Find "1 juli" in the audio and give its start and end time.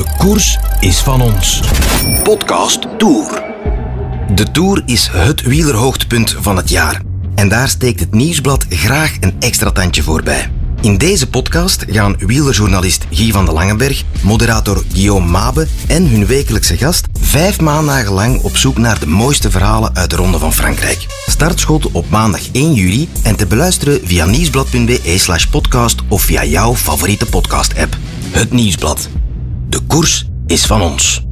22.52-23.08